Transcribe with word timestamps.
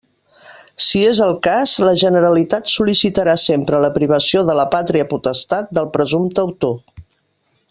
Si 0.85 1.01
és 1.09 1.19
el 1.25 1.35
cas, 1.47 1.73
la 1.83 1.93
Generalitat 2.05 2.73
sol·licitarà 2.77 3.37
sempre 3.43 3.83
la 3.85 3.93
privació 4.01 4.45
de 4.51 4.59
la 4.63 4.69
pàtria 4.75 5.09
potestat 5.15 5.73
del 5.81 5.95
presumpte 5.99 6.49
autor. 6.51 6.79